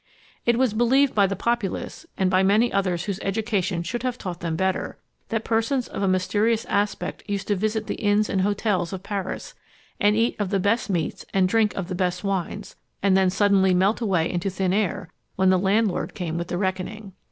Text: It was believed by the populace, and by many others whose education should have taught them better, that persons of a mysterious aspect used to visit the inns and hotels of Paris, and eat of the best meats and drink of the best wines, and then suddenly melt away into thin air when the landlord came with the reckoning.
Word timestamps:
It 0.47 0.57
was 0.57 0.73
believed 0.73 1.13
by 1.13 1.27
the 1.27 1.35
populace, 1.35 2.07
and 2.17 2.31
by 2.31 2.41
many 2.41 2.73
others 2.73 3.03
whose 3.03 3.19
education 3.21 3.83
should 3.83 4.01
have 4.01 4.17
taught 4.17 4.39
them 4.39 4.55
better, 4.55 4.97
that 5.29 5.43
persons 5.43 5.87
of 5.87 6.01
a 6.01 6.07
mysterious 6.07 6.65
aspect 6.65 7.21
used 7.27 7.47
to 7.49 7.55
visit 7.55 7.85
the 7.85 7.93
inns 8.01 8.27
and 8.27 8.41
hotels 8.41 8.93
of 8.93 9.03
Paris, 9.03 9.53
and 9.99 10.15
eat 10.15 10.35
of 10.39 10.49
the 10.49 10.59
best 10.59 10.89
meats 10.89 11.23
and 11.35 11.47
drink 11.47 11.75
of 11.75 11.87
the 11.87 11.93
best 11.93 12.23
wines, 12.23 12.75
and 13.03 13.15
then 13.15 13.29
suddenly 13.29 13.75
melt 13.75 14.01
away 14.01 14.27
into 14.27 14.49
thin 14.49 14.73
air 14.73 15.11
when 15.35 15.51
the 15.51 15.59
landlord 15.59 16.15
came 16.15 16.35
with 16.35 16.47
the 16.47 16.57
reckoning. 16.57 17.13